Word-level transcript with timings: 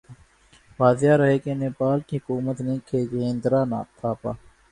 واضح 0.79 1.11
رہے 1.17 1.37
کہ 1.39 1.53
نیپال 1.55 1.99
کی 2.07 2.17
حکومت 2.17 2.57
نے 2.61 2.75
کھجیندرا 2.87 3.63
تھاپا 3.97 4.31